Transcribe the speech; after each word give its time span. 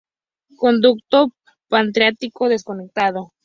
Conducto 0.63 1.17
pancreático 1.69 2.49
desconectado. 2.49 3.21